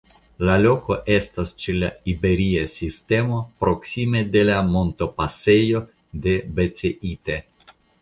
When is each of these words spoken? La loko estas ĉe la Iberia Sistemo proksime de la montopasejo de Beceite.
La 0.47 0.53
loko 0.61 0.95
estas 1.15 1.53
ĉe 1.63 1.75
la 1.83 1.89
Iberia 2.13 2.65
Sistemo 2.77 3.43
proksime 3.65 4.25
de 4.39 4.45
la 4.51 4.59
montopasejo 4.73 5.87
de 6.27 6.39
Beceite. 6.59 7.43